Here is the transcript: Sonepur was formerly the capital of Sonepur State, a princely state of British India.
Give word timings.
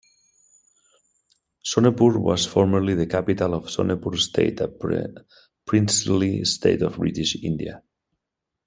Sonepur 1.63 2.17
was 2.17 2.47
formerly 2.47 2.95
the 2.95 3.05
capital 3.05 3.53
of 3.53 3.65
Sonepur 3.69 4.17
State, 4.17 4.59
a 4.59 5.35
princely 5.67 6.43
state 6.43 6.81
of 6.81 6.95
British 6.97 7.35
India. 7.43 7.83